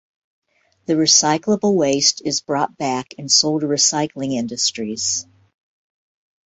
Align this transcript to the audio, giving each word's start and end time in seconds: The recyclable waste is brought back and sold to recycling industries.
The 0.87 0.95
recyclable 0.95 1.75
waste 1.75 2.23
is 2.25 2.41
brought 2.41 2.75
back 2.75 3.13
and 3.19 3.31
sold 3.31 3.61
to 3.61 3.67
recycling 3.67 4.31
industries. 4.33 5.27